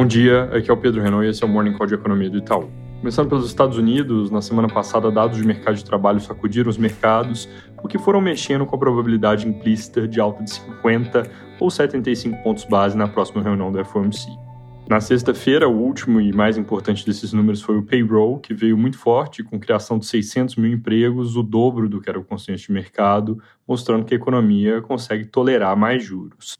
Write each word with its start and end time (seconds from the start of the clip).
Bom 0.00 0.06
dia, 0.06 0.44
aqui 0.44 0.70
é 0.70 0.72
o 0.72 0.78
Pedro 0.78 1.02
Renault 1.02 1.26
e 1.26 1.28
esse 1.28 1.44
é 1.44 1.46
o 1.46 1.50
Morning 1.50 1.74
Call 1.74 1.86
de 1.86 1.92
Economia 1.92 2.30
do 2.30 2.38
Itaú. 2.38 2.70
Começando 3.00 3.28
pelos 3.28 3.46
Estados 3.46 3.76
Unidos, 3.76 4.30
na 4.30 4.40
semana 4.40 4.66
passada, 4.66 5.10
dados 5.10 5.36
de 5.36 5.46
mercado 5.46 5.76
de 5.76 5.84
trabalho 5.84 6.18
sacudiram 6.20 6.70
os 6.70 6.78
mercados, 6.78 7.46
porque 7.82 7.98
foram 7.98 8.18
mexendo 8.18 8.64
com 8.64 8.74
a 8.74 8.78
probabilidade 8.78 9.46
implícita 9.46 10.08
de 10.08 10.18
alta 10.18 10.42
de 10.42 10.52
50 10.52 11.30
ou 11.60 11.70
75 11.70 12.42
pontos 12.42 12.64
base 12.64 12.96
na 12.96 13.08
próxima 13.08 13.42
reunião 13.42 13.70
do 13.70 13.84
FOMC. 13.84 14.30
Na 14.88 15.02
sexta-feira, 15.02 15.68
o 15.68 15.78
último 15.78 16.18
e 16.18 16.32
mais 16.32 16.56
importante 16.56 17.04
desses 17.04 17.34
números 17.34 17.60
foi 17.60 17.76
o 17.76 17.82
payroll, 17.82 18.38
que 18.38 18.54
veio 18.54 18.78
muito 18.78 18.96
forte, 18.96 19.42
com 19.42 19.60
criação 19.60 19.98
de 19.98 20.06
600 20.06 20.56
mil 20.56 20.72
empregos, 20.72 21.36
o 21.36 21.42
dobro 21.42 21.90
do 21.90 22.00
que 22.00 22.08
era 22.08 22.18
o 22.18 22.24
consenso 22.24 22.68
de 22.68 22.72
mercado, 22.72 23.38
mostrando 23.68 24.06
que 24.06 24.14
a 24.14 24.16
economia 24.16 24.80
consegue 24.80 25.26
tolerar 25.26 25.76
mais 25.76 26.02
juros. 26.02 26.58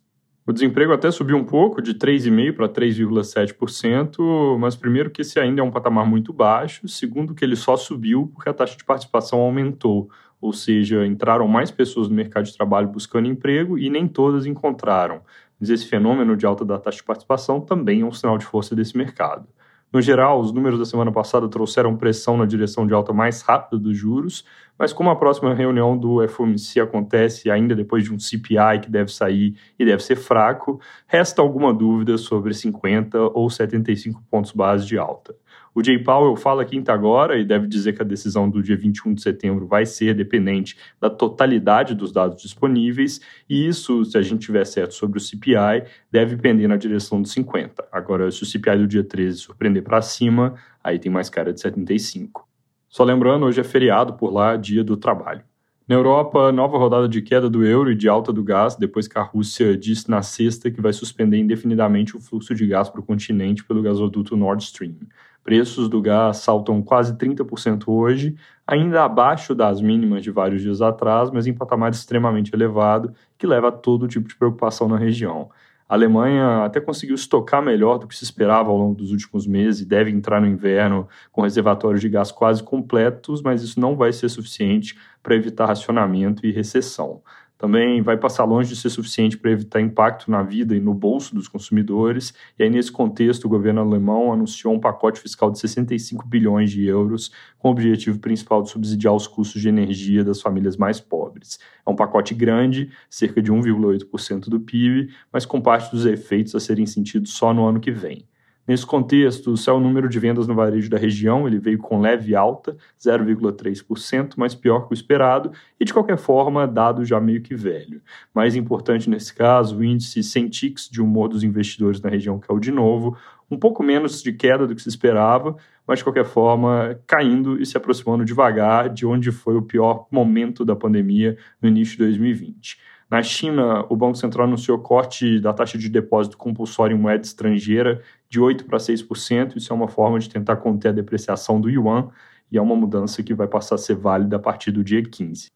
O 0.51 0.53
desemprego 0.53 0.93
até 0.93 1.12
subiu 1.12 1.37
um 1.37 1.45
pouco, 1.45 1.80
de 1.80 1.95
3,5% 1.95 2.56
para 2.56 2.69
3,7%, 2.69 4.59
mas 4.59 4.74
primeiro 4.74 5.09
que 5.09 5.23
esse 5.23 5.38
ainda 5.38 5.61
é 5.61 5.65
um 5.65 5.70
patamar 5.70 6.05
muito 6.05 6.33
baixo, 6.33 6.88
segundo 6.88 7.37
que 7.37 7.45
ele 7.45 7.55
só 7.55 7.77
subiu 7.77 8.29
porque 8.34 8.48
a 8.48 8.52
taxa 8.52 8.77
de 8.77 8.83
participação 8.83 9.38
aumentou, 9.38 10.10
ou 10.41 10.52
seja, 10.52 11.07
entraram 11.07 11.47
mais 11.47 11.71
pessoas 11.71 12.09
no 12.09 12.16
mercado 12.16 12.47
de 12.47 12.57
trabalho 12.57 12.88
buscando 12.88 13.29
emprego 13.29 13.79
e 13.79 13.88
nem 13.88 14.09
todas 14.09 14.45
encontraram. 14.45 15.21
Mas 15.60 15.71
esse 15.71 15.87
fenômeno 15.87 16.37
de 16.37 16.45
alta 16.45 16.65
da 16.65 16.80
taxa 16.80 16.96
de 16.96 17.05
participação 17.05 17.60
também 17.60 18.01
é 18.01 18.05
um 18.05 18.10
sinal 18.10 18.37
de 18.37 18.45
força 18.45 18.74
desse 18.74 18.98
mercado. 18.98 19.46
No 19.93 20.01
geral, 20.02 20.41
os 20.41 20.52
números 20.52 20.80
da 20.80 20.85
semana 20.85 21.10
passada 21.12 21.48
trouxeram 21.48 21.96
pressão 21.96 22.37
na 22.37 22.46
direção 22.46 22.87
de 22.87 22.95
alta 22.95 23.12
mais 23.12 23.43
rápida 23.43 23.80
dos 23.80 23.96
juros, 23.96 24.45
mas 24.80 24.95
como 24.95 25.11
a 25.11 25.16
próxima 25.16 25.52
reunião 25.52 25.95
do 25.95 26.27
FOMC 26.27 26.80
acontece 26.80 27.51
ainda 27.51 27.77
depois 27.77 28.02
de 28.02 28.15
um 28.15 28.19
CPI 28.19 28.80
que 28.83 28.91
deve 28.91 29.12
sair 29.12 29.55
e 29.79 29.84
deve 29.84 30.02
ser 30.02 30.16
fraco, 30.16 30.80
resta 31.07 31.43
alguma 31.43 31.71
dúvida 31.75 32.16
sobre 32.16 32.55
50 32.55 33.21
ou 33.35 33.51
75 33.51 34.23
pontos 34.30 34.52
base 34.52 34.87
de 34.87 34.96
alta. 34.96 35.37
O 35.74 35.85
Jay 35.85 35.99
Powell 36.02 36.35
fala 36.35 36.65
quinta 36.65 36.95
agora 36.95 37.38
e 37.38 37.45
deve 37.45 37.66
dizer 37.66 37.93
que 37.93 38.01
a 38.01 38.07
decisão 38.07 38.49
do 38.49 38.63
dia 38.63 38.74
21 38.74 39.13
de 39.13 39.21
setembro 39.21 39.66
vai 39.66 39.85
ser 39.85 40.15
dependente 40.15 40.79
da 40.99 41.10
totalidade 41.10 41.95
dos 41.95 42.10
dados 42.10 42.41
disponíveis, 42.41 43.21
e 43.51 43.69
isso, 43.69 44.02
se 44.07 44.16
a 44.16 44.23
gente 44.23 44.47
tiver 44.47 44.65
certo 44.65 44.95
sobre 44.95 45.19
o 45.19 45.21
CPI, 45.21 45.85
deve 46.10 46.38
pender 46.38 46.66
na 46.66 46.79
direção 46.79 47.21
dos 47.21 47.32
50. 47.32 47.87
Agora, 47.93 48.30
se 48.30 48.43
o 48.43 48.47
CPI 48.47 48.79
do 48.79 48.87
dia 48.87 49.04
13 49.04 49.41
surpreender 49.41 49.82
para 49.82 50.01
cima, 50.01 50.54
aí 50.82 50.99
tem 50.99 51.13
mais 51.13 51.29
cara 51.29 51.52
de 51.52 51.60
75. 51.60 52.49
Só 52.91 53.05
lembrando, 53.05 53.46
hoje 53.46 53.60
é 53.60 53.65
feriado 53.65 54.15
por 54.15 54.33
lá, 54.33 54.57
dia 54.57 54.83
do 54.83 54.96
trabalho. 54.96 55.45
Na 55.87 55.95
Europa, 55.95 56.51
nova 56.51 56.77
rodada 56.77 57.09
de 57.09 57.23
queda 57.23 57.49
do 57.49 57.65
euro 57.65 57.93
e 57.93 57.95
de 57.95 58.09
alta 58.09 58.32
do 58.32 58.43
gás, 58.43 58.74
depois 58.74 59.07
que 59.07 59.16
a 59.16 59.23
Rússia 59.23 59.77
disse 59.77 60.10
na 60.10 60.23
sexta 60.23 60.73
que 60.73 60.80
vai 60.80 60.93
suspender 60.93 61.38
indefinidamente 61.38 62.16
o 62.16 62.21
fluxo 62.21 62.52
de 62.52 62.66
gás 62.66 62.88
para 62.88 63.01
o 63.01 63.05
continente 63.05 63.65
pelo 63.65 63.80
gasoduto 63.80 64.37
Nord 64.37 64.65
Stream. 64.65 64.97
Preços 65.44 65.88
do 65.88 66.03
gás 66.03 66.38
saltam 66.38 66.82
quase 66.82 67.16
30% 67.16 67.84
hoje, 67.87 68.34
ainda 68.66 69.04
abaixo 69.04 69.54
das 69.54 69.81
mínimas 69.81 70.25
de 70.25 70.32
vários 70.32 70.60
dias 70.60 70.82
atrás, 70.82 71.31
mas 71.31 71.47
em 71.47 71.54
patamar 71.54 71.93
extremamente 71.93 72.53
elevado, 72.53 73.15
que 73.38 73.47
leva 73.47 73.69
a 73.69 73.72
todo 73.72 74.09
tipo 74.09 74.28
de 74.28 74.34
preocupação 74.34 74.88
na 74.88 74.97
região. 74.97 75.49
A 75.91 75.94
Alemanha 75.94 76.65
até 76.65 76.81
conseguiu 76.81 77.16
estocar 77.16 77.60
melhor 77.60 77.99
do 77.99 78.06
que 78.06 78.15
se 78.15 78.22
esperava 78.22 78.71
ao 78.71 78.77
longo 78.78 78.94
dos 78.94 79.10
últimos 79.10 79.44
meses 79.44 79.81
e 79.81 79.84
deve 79.84 80.09
entrar 80.09 80.41
no 80.41 80.47
inverno 80.47 81.09
com 81.32 81.43
reservatórios 81.43 82.00
de 82.00 82.09
gás 82.09 82.31
quase 82.31 82.62
completos, 82.62 83.43
mas 83.43 83.60
isso 83.60 83.81
não 83.81 83.97
vai 83.97 84.12
ser 84.12 84.28
suficiente 84.28 84.97
para 85.21 85.34
evitar 85.34 85.66
racionamento 85.66 86.47
e 86.47 86.53
recessão 86.53 87.21
também 87.61 88.00
vai 88.00 88.16
passar 88.16 88.44
longe 88.44 88.71
de 88.71 88.81
ser 88.81 88.89
suficiente 88.89 89.37
para 89.37 89.50
evitar 89.50 89.83
impacto 89.83 90.31
na 90.31 90.43
vida 90.43 90.75
e 90.75 90.81
no 90.81 90.94
bolso 90.94 91.34
dos 91.34 91.47
consumidores. 91.47 92.33
E 92.59 92.62
aí, 92.62 92.71
nesse 92.71 92.91
contexto, 92.91 93.44
o 93.44 93.50
governo 93.50 93.83
alemão 93.83 94.33
anunciou 94.33 94.72
um 94.72 94.81
pacote 94.81 95.21
fiscal 95.21 95.50
de 95.50 95.59
65 95.59 96.27
bilhões 96.27 96.71
de 96.71 96.87
euros, 96.87 97.31
com 97.59 97.69
o 97.69 97.70
objetivo 97.70 98.19
principal 98.19 98.62
de 98.62 98.70
subsidiar 98.70 99.15
os 99.15 99.26
custos 99.26 99.60
de 99.60 99.69
energia 99.69 100.25
das 100.25 100.41
famílias 100.41 100.78
mais 100.78 101.00
pobres. 101.00 101.59
É 101.87 101.91
um 101.91 101.94
pacote 101.94 102.32
grande, 102.32 102.91
cerca 103.10 103.43
de 103.43 103.53
1,8% 103.53 104.49
do 104.49 104.59
PIB, 104.59 105.12
mas 105.31 105.44
com 105.44 105.60
parte 105.60 105.91
dos 105.91 106.06
efeitos 106.06 106.54
a 106.54 106.60
serem 106.60 106.87
sentidos 106.87 107.34
só 107.34 107.53
no 107.53 107.66
ano 107.66 107.78
que 107.78 107.91
vem. 107.91 108.25
Nesse 108.70 108.86
contexto, 108.86 109.53
é 109.66 109.72
o 109.72 109.81
número 109.81 110.08
de 110.08 110.20
vendas 110.20 110.47
no 110.47 110.54
varejo 110.54 110.88
da 110.88 110.97
região, 110.97 111.44
ele 111.44 111.58
veio 111.58 111.76
com 111.76 112.00
leve 112.00 112.36
alta, 112.36 112.76
0,3%, 113.00 114.34
mas 114.36 114.54
pior 114.54 114.86
que 114.86 114.92
o 114.92 114.94
esperado, 114.94 115.50
e 115.81 115.84
de 115.84 115.92
qualquer 115.92 116.16
forma, 116.16 116.69
dado 116.69 117.04
já 117.04 117.19
meio 117.19 117.42
que 117.42 117.53
velho. 117.53 118.00
Mais 118.32 118.54
importante 118.54 119.10
nesse 119.10 119.34
caso, 119.34 119.78
o 119.78 119.82
índice 119.82 120.22
Centix 120.22 120.88
de 120.88 121.03
humor 121.03 121.28
dos 121.28 121.42
investidores 121.42 122.00
na 122.00 122.08
região 122.08 122.38
caiu 122.38 122.60
de 122.60 122.70
novo, 122.70 123.16
um 123.50 123.58
pouco 123.58 123.82
menos 123.82 124.22
de 124.22 124.32
queda 124.32 124.69
do 124.69 124.76
que 124.76 124.82
se 124.82 124.88
esperava, 124.88 125.56
mas 125.84 125.98
de 125.98 126.04
qualquer 126.04 126.25
forma 126.25 126.97
caindo 127.08 127.60
e 127.60 127.66
se 127.66 127.76
aproximando 127.76 128.25
devagar 128.25 128.88
de 128.88 129.04
onde 129.04 129.32
foi 129.32 129.56
o 129.56 129.62
pior 129.62 130.06
momento 130.12 130.64
da 130.64 130.76
pandemia 130.76 131.37
no 131.60 131.69
início 131.69 131.97
de 131.97 132.04
2020. 132.04 132.78
Na 133.10 133.25
China, 133.25 133.84
o 133.88 133.97
Banco 133.97 134.16
Central 134.16 134.47
anunciou 134.47 134.78
corte 134.78 135.41
da 135.41 135.53
taxa 135.53 135.76
de 135.76 135.88
depósito 135.88 136.38
compulsório 136.38 136.97
em 136.97 137.00
moeda 137.00 137.25
estrangeira 137.25 138.00
de 138.28 138.41
8% 138.41 138.65
para 138.66 138.78
6%. 138.78 139.56
Isso 139.56 139.72
é 139.72 139.76
uma 139.76 139.88
forma 139.88 140.21
de 140.21 140.28
tentar 140.28 140.56
conter 140.59 140.91
a 140.91 140.93
depreciação 140.93 141.60
do 141.60 141.69
yuan 141.69 142.09
e 142.53 142.56
é 142.56 142.62
uma 142.62 142.76
mudança 142.76 143.20
que 143.20 143.34
vai 143.34 143.49
passar 143.49 143.75
a 143.75 143.78
ser 143.78 143.97
válida 143.97 144.37
a 144.37 144.38
partir 144.38 144.70
do 144.70 144.84
dia 144.84 145.03
15. 145.03 145.47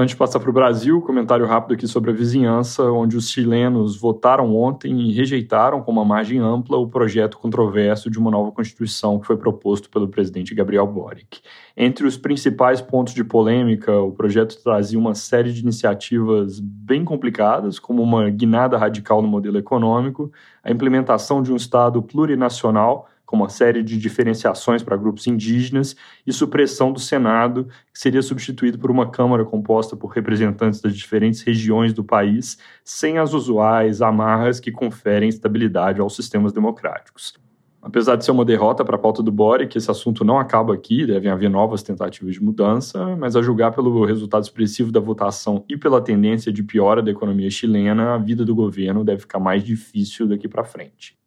Antes 0.00 0.12
de 0.12 0.16
passar 0.16 0.38
para 0.38 0.48
o 0.48 0.52
Brasil, 0.52 1.02
comentário 1.02 1.44
rápido 1.44 1.74
aqui 1.74 1.88
sobre 1.88 2.12
a 2.12 2.14
vizinhança, 2.14 2.84
onde 2.84 3.16
os 3.16 3.28
chilenos 3.28 3.96
votaram 3.96 4.54
ontem 4.54 4.96
e 5.00 5.12
rejeitaram 5.12 5.82
com 5.82 5.90
uma 5.90 6.04
margem 6.04 6.38
ampla 6.38 6.76
o 6.76 6.86
projeto 6.86 7.36
controverso 7.36 8.08
de 8.08 8.16
uma 8.16 8.30
nova 8.30 8.52
Constituição 8.52 9.18
que 9.18 9.26
foi 9.26 9.36
proposto 9.36 9.90
pelo 9.90 10.06
presidente 10.06 10.54
Gabriel 10.54 10.86
Boric. 10.86 11.40
Entre 11.76 12.06
os 12.06 12.16
principais 12.16 12.80
pontos 12.80 13.12
de 13.12 13.24
polêmica, 13.24 13.92
o 14.00 14.12
projeto 14.12 14.62
trazia 14.62 14.96
uma 14.96 15.16
série 15.16 15.52
de 15.52 15.62
iniciativas 15.62 16.60
bem 16.60 17.04
complicadas, 17.04 17.80
como 17.80 18.00
uma 18.00 18.30
guinada 18.30 18.78
radical 18.78 19.20
no 19.20 19.26
modelo 19.26 19.58
econômico, 19.58 20.30
a 20.62 20.70
implementação 20.70 21.42
de 21.42 21.52
um 21.52 21.56
Estado 21.56 22.00
plurinacional 22.00 23.08
com 23.28 23.36
uma 23.36 23.50
série 23.50 23.82
de 23.82 23.98
diferenciações 23.98 24.82
para 24.82 24.96
grupos 24.96 25.26
indígenas 25.26 25.94
e 26.26 26.32
supressão 26.32 26.90
do 26.90 26.98
Senado, 26.98 27.68
que 27.92 28.00
seria 28.00 28.22
substituído 28.22 28.78
por 28.78 28.90
uma 28.90 29.10
Câmara 29.10 29.44
composta 29.44 29.94
por 29.94 30.06
representantes 30.06 30.80
das 30.80 30.96
diferentes 30.96 31.42
regiões 31.42 31.92
do 31.92 32.02
país, 32.02 32.56
sem 32.82 33.18
as 33.18 33.34
usuais 33.34 34.00
amarras 34.00 34.58
que 34.58 34.72
conferem 34.72 35.28
estabilidade 35.28 36.00
aos 36.00 36.16
sistemas 36.16 36.54
democráticos. 36.54 37.34
Apesar 37.82 38.16
de 38.16 38.24
ser 38.24 38.30
uma 38.30 38.46
derrota 38.46 38.82
para 38.82 38.96
a 38.96 38.98
pauta 38.98 39.22
do 39.22 39.30
Boric, 39.30 39.76
esse 39.76 39.90
assunto 39.90 40.24
não 40.24 40.38
acaba 40.38 40.72
aqui, 40.72 41.04
devem 41.04 41.30
haver 41.30 41.50
novas 41.50 41.82
tentativas 41.82 42.32
de 42.32 42.42
mudança, 42.42 43.14
mas 43.16 43.36
a 43.36 43.42
julgar 43.42 43.72
pelo 43.72 44.06
resultado 44.06 44.44
expressivo 44.44 44.90
da 44.90 45.00
votação 45.00 45.66
e 45.68 45.76
pela 45.76 46.00
tendência 46.00 46.50
de 46.50 46.62
piora 46.62 47.02
da 47.02 47.10
economia 47.10 47.50
chilena, 47.50 48.14
a 48.14 48.18
vida 48.18 48.42
do 48.42 48.54
governo 48.54 49.04
deve 49.04 49.20
ficar 49.20 49.38
mais 49.38 49.62
difícil 49.62 50.26
daqui 50.26 50.48
para 50.48 50.64
frente. 50.64 51.18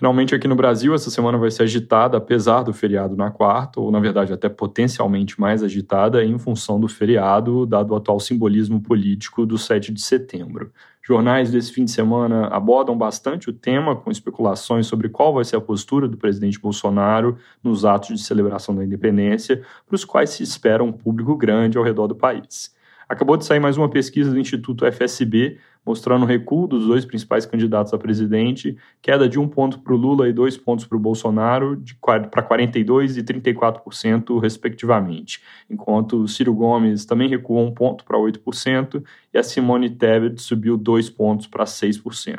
Finalmente, 0.00 0.34
aqui 0.34 0.48
no 0.48 0.54
Brasil, 0.56 0.94
essa 0.94 1.10
semana 1.10 1.36
vai 1.36 1.50
ser 1.50 1.64
agitada, 1.64 2.16
apesar 2.16 2.62
do 2.62 2.72
feriado 2.72 3.14
na 3.14 3.30
quarta, 3.30 3.80
ou 3.80 3.90
na 3.90 4.00
verdade 4.00 4.32
até 4.32 4.48
potencialmente 4.48 5.38
mais 5.38 5.62
agitada, 5.62 6.24
em 6.24 6.38
função 6.38 6.80
do 6.80 6.88
feriado, 6.88 7.66
dado 7.66 7.90
o 7.90 7.96
atual 7.96 8.18
simbolismo 8.18 8.80
político 8.80 9.44
do 9.44 9.58
7 9.58 9.92
de 9.92 10.00
setembro. 10.00 10.72
Jornais 11.02 11.50
desse 11.50 11.70
fim 11.70 11.84
de 11.84 11.90
semana 11.90 12.46
abordam 12.46 12.96
bastante 12.96 13.50
o 13.50 13.52
tema, 13.52 13.94
com 13.94 14.10
especulações 14.10 14.86
sobre 14.86 15.10
qual 15.10 15.34
vai 15.34 15.44
ser 15.44 15.56
a 15.56 15.60
postura 15.60 16.08
do 16.08 16.16
presidente 16.16 16.58
Bolsonaro 16.58 17.36
nos 17.62 17.84
atos 17.84 18.18
de 18.18 18.24
celebração 18.24 18.74
da 18.74 18.82
independência, 18.82 19.62
para 19.86 19.96
os 19.96 20.02
quais 20.02 20.30
se 20.30 20.42
espera 20.42 20.82
um 20.82 20.92
público 20.92 21.36
grande 21.36 21.76
ao 21.76 21.84
redor 21.84 22.06
do 22.06 22.16
país. 22.16 22.74
Acabou 23.10 23.36
de 23.36 23.44
sair 23.44 23.58
mais 23.58 23.76
uma 23.76 23.88
pesquisa 23.88 24.30
do 24.30 24.38
Instituto 24.38 24.86
FSB 24.86 25.58
mostrando 25.84 26.22
o 26.22 26.26
recuo 26.26 26.68
dos 26.68 26.86
dois 26.86 27.04
principais 27.04 27.44
candidatos 27.44 27.92
a 27.92 27.98
presidente, 27.98 28.76
queda 29.02 29.28
de 29.28 29.36
um 29.36 29.48
ponto 29.48 29.80
para 29.80 29.92
o 29.92 29.96
Lula 29.96 30.28
e 30.28 30.32
dois 30.32 30.56
pontos 30.56 30.86
para 30.86 30.96
o 30.96 31.00
Bolsonaro, 31.00 31.82
para 32.00 32.48
42% 32.48 33.16
e 33.16 33.22
34%, 33.24 34.40
respectivamente, 34.40 35.42
enquanto 35.68 36.28
Ciro 36.28 36.54
Gomes 36.54 37.04
também 37.04 37.28
recuou 37.28 37.66
um 37.66 37.74
ponto 37.74 38.04
para 38.04 38.16
8% 38.16 39.02
e 39.34 39.38
a 39.38 39.42
Simone 39.42 39.90
Tebet 39.90 40.40
subiu 40.40 40.76
dois 40.76 41.10
pontos 41.10 41.48
para 41.48 41.64
6%. 41.64 42.38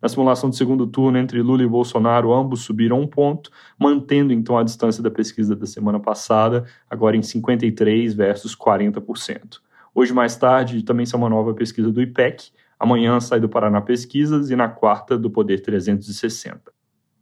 Na 0.00 0.08
simulação 0.08 0.48
de 0.48 0.56
segundo 0.56 0.86
turno 0.86 1.18
entre 1.18 1.42
Lula 1.42 1.62
e 1.62 1.68
Bolsonaro, 1.68 2.32
ambos 2.32 2.62
subiram 2.62 3.02
um 3.02 3.06
ponto, 3.06 3.50
mantendo 3.78 4.32
então 4.32 4.56
a 4.56 4.62
distância 4.62 5.02
da 5.02 5.10
pesquisa 5.10 5.54
da 5.54 5.66
semana 5.66 6.00
passada, 6.00 6.64
agora 6.88 7.18
em 7.18 7.20
53% 7.20 8.16
versus 8.16 8.56
40%. 8.56 9.65
Hoje, 9.98 10.12
mais 10.12 10.36
tarde, 10.36 10.82
também 10.82 11.06
sai 11.06 11.18
uma 11.18 11.30
nova 11.30 11.54
pesquisa 11.54 11.90
do 11.90 12.02
IPEC. 12.02 12.52
Amanhã 12.78 13.18
sai 13.18 13.40
do 13.40 13.48
Paraná 13.48 13.80
Pesquisas 13.80 14.50
e 14.50 14.54
na 14.54 14.68
quarta 14.68 15.16
do 15.16 15.30
Poder 15.30 15.62
360. 15.62 16.75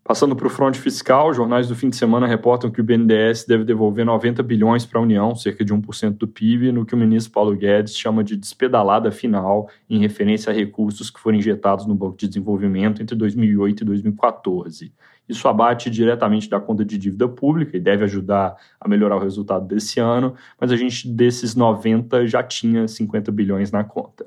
Passando 0.07 0.37
para 0.37 0.47
o 0.47 0.51
fronte 0.51 0.79
fiscal, 0.79 1.33
jornais 1.33 1.67
do 1.67 1.75
fim 1.75 1.89
de 1.89 1.97
semana 1.97 2.27
reportam 2.27 2.71
que 2.71 2.79
o 2.79 2.85
BNDES 2.85 3.47
deve 3.47 3.65
devolver 3.65 4.05
90 4.05 4.43
bilhões 4.43 4.85
para 4.85 5.01
a 5.01 5.03
União, 5.03 5.35
cerca 5.35 5.65
de 5.65 5.73
1% 5.73 6.19
do 6.19 6.29
PIB, 6.29 6.73
no 6.73 6.85
que 6.85 6.95
o 6.95 6.99
ministro 6.99 7.33
Paulo 7.33 7.57
Guedes 7.57 7.97
chama 7.97 8.23
de 8.23 8.37
despedalada 8.37 9.11
final, 9.11 9.67
em 9.89 9.99
referência 9.99 10.53
a 10.53 10.55
recursos 10.55 11.09
que 11.09 11.19
foram 11.19 11.39
injetados 11.39 11.87
no 11.87 11.95
Banco 11.95 12.19
de 12.19 12.29
Desenvolvimento 12.29 13.01
entre 13.01 13.17
2008 13.17 13.81
e 13.81 13.87
2014. 13.87 14.93
Isso 15.27 15.49
abate 15.49 15.89
diretamente 15.89 16.51
da 16.51 16.61
conta 16.61 16.85
de 16.85 16.99
dívida 16.99 17.27
pública 17.27 17.75
e 17.75 17.81
deve 17.81 18.05
ajudar 18.05 18.57
a 18.79 18.87
melhorar 18.87 19.17
o 19.17 19.21
resultado 19.21 19.67
desse 19.67 20.01
ano, 20.01 20.35
mas 20.61 20.71
a 20.71 20.77
gente 20.77 21.09
desses 21.09 21.55
90 21.55 22.27
já 22.27 22.43
tinha 22.43 22.87
50 22.87 23.33
bilhões 23.33 23.73
na 23.73 23.83
conta. 23.83 24.27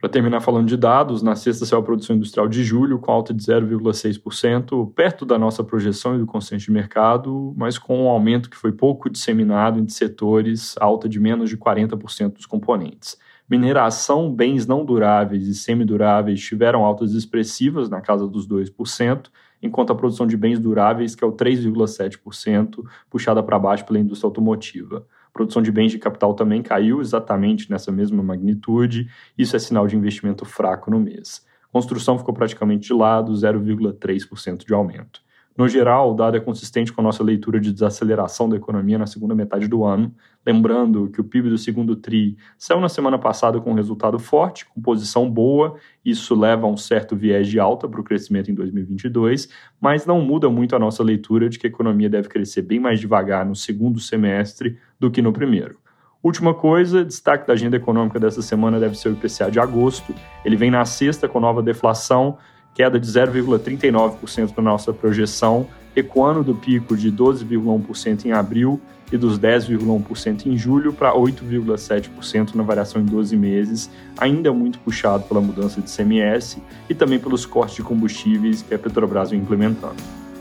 Para 0.00 0.08
terminar 0.08 0.40
falando 0.40 0.68
de 0.68 0.76
dados, 0.76 1.22
na 1.22 1.34
sexta 1.34 1.66
saiu 1.66 1.80
a 1.80 1.82
produção 1.82 2.14
industrial 2.14 2.46
de 2.46 2.62
julho 2.62 3.00
com 3.00 3.10
alta 3.10 3.34
de 3.34 3.42
0,6%, 3.42 4.92
perto 4.94 5.26
da 5.26 5.36
nossa 5.36 5.64
projeção 5.64 6.14
e 6.14 6.18
do 6.18 6.26
consenso 6.26 6.66
de 6.66 6.70
mercado, 6.70 7.52
mas 7.56 7.78
com 7.78 8.04
um 8.04 8.08
aumento 8.08 8.48
que 8.48 8.56
foi 8.56 8.70
pouco 8.70 9.10
disseminado 9.10 9.80
entre 9.80 9.92
setores, 9.92 10.76
alta 10.78 11.08
de 11.08 11.18
menos 11.18 11.50
de 11.50 11.56
40% 11.56 12.34
dos 12.34 12.46
componentes. 12.46 13.18
Mineração, 13.50 14.32
bens 14.32 14.68
não 14.68 14.84
duráveis 14.84 15.48
e 15.48 15.54
semiduráveis 15.56 16.40
tiveram 16.40 16.84
altas 16.84 17.12
expressivas 17.12 17.90
na 17.90 18.00
casa 18.00 18.28
dos 18.28 18.46
2%, 18.46 19.26
enquanto 19.60 19.92
a 19.92 19.96
produção 19.96 20.28
de 20.28 20.36
bens 20.36 20.60
duráveis, 20.60 21.16
que 21.16 21.24
é 21.24 21.26
o 21.26 21.32
3,7%, 21.32 22.84
puxada 23.10 23.42
para 23.42 23.58
baixo 23.58 23.84
pela 23.84 23.98
indústria 23.98 24.28
automotiva 24.28 25.04
produção 25.38 25.62
de 25.62 25.70
bens 25.70 25.92
de 25.92 25.98
capital 26.00 26.34
também 26.34 26.62
caiu 26.62 27.00
exatamente 27.00 27.70
nessa 27.70 27.92
mesma 27.92 28.20
magnitude. 28.24 29.08
Isso 29.36 29.54
é 29.54 29.58
sinal 29.60 29.86
de 29.86 29.96
investimento 29.96 30.44
fraco 30.44 30.90
no 30.90 30.98
mês. 30.98 31.46
Construção 31.70 32.18
ficou 32.18 32.34
praticamente 32.34 32.88
de 32.88 32.92
lado, 32.92 33.32
0,3% 33.32 34.66
de 34.66 34.74
aumento. 34.74 35.20
No 35.58 35.66
geral, 35.66 36.12
o 36.12 36.14
dado 36.14 36.36
é 36.36 36.40
consistente 36.40 36.92
com 36.92 37.00
a 37.00 37.04
nossa 37.04 37.20
leitura 37.20 37.58
de 37.58 37.72
desaceleração 37.72 38.48
da 38.48 38.54
economia 38.54 38.96
na 38.96 39.08
segunda 39.08 39.34
metade 39.34 39.66
do 39.66 39.82
ano, 39.82 40.14
lembrando 40.46 41.10
que 41.10 41.20
o 41.20 41.24
PIB 41.24 41.50
do 41.50 41.58
segundo 41.58 41.96
TRI 41.96 42.36
saiu 42.56 42.80
na 42.80 42.88
semana 42.88 43.18
passada 43.18 43.60
com 43.60 43.72
um 43.72 43.74
resultado 43.74 44.20
forte, 44.20 44.64
com 44.66 44.80
posição 44.80 45.28
boa, 45.28 45.74
isso 46.04 46.38
leva 46.38 46.64
a 46.64 46.70
um 46.70 46.76
certo 46.76 47.16
viés 47.16 47.48
de 47.48 47.58
alta 47.58 47.88
para 47.88 48.00
o 48.00 48.04
crescimento 48.04 48.52
em 48.52 48.54
2022, 48.54 49.48
mas 49.80 50.06
não 50.06 50.20
muda 50.20 50.48
muito 50.48 50.76
a 50.76 50.78
nossa 50.78 51.02
leitura 51.02 51.48
de 51.48 51.58
que 51.58 51.66
a 51.66 51.70
economia 51.70 52.08
deve 52.08 52.28
crescer 52.28 52.62
bem 52.62 52.78
mais 52.78 53.00
devagar 53.00 53.44
no 53.44 53.56
segundo 53.56 53.98
semestre 53.98 54.78
do 54.96 55.10
que 55.10 55.20
no 55.20 55.32
primeiro. 55.32 55.76
Última 56.22 56.54
coisa, 56.54 57.04
destaque 57.04 57.48
da 57.48 57.54
agenda 57.54 57.76
econômica 57.76 58.20
dessa 58.20 58.42
semana 58.42 58.78
deve 58.78 58.96
ser 58.96 59.08
o 59.08 59.12
IPCA 59.12 59.50
de 59.50 59.58
agosto. 59.58 60.14
Ele 60.44 60.54
vem 60.54 60.70
na 60.70 60.84
sexta 60.84 61.28
com 61.28 61.40
nova 61.40 61.62
deflação, 61.62 62.38
queda 62.74 62.98
de 62.98 63.06
0,39% 63.06 64.56
na 64.56 64.62
nossa 64.62 64.92
projeção, 64.92 65.66
recuando 65.94 66.44
do 66.44 66.54
pico 66.54 66.96
de 66.96 67.10
12,1% 67.10 68.26
em 68.26 68.32
abril 68.32 68.80
e 69.10 69.16
dos 69.16 69.38
10,1% 69.38 70.46
em 70.46 70.56
julho 70.56 70.92
para 70.92 71.12
8,7% 71.12 72.54
na 72.54 72.62
variação 72.62 73.00
em 73.00 73.04
12 73.04 73.36
meses, 73.36 73.90
ainda 74.16 74.52
muito 74.52 74.78
puxado 74.80 75.24
pela 75.24 75.40
mudança 75.40 75.80
de 75.80 75.90
CMS 75.90 76.58
e 76.88 76.94
também 76.94 77.18
pelos 77.18 77.46
cortes 77.46 77.76
de 77.76 77.82
combustíveis 77.82 78.62
que 78.62 78.74
a 78.74 78.78
Petrobras 78.78 79.30
vem 79.30 79.40
implementando. 79.40 79.96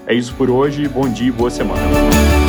É 0.06 0.14
isso 0.14 0.34
por 0.36 0.50
hoje, 0.50 0.88
bom 0.88 1.10
dia 1.10 1.28
e 1.28 1.32
boa 1.32 1.50
semana. 1.50 2.47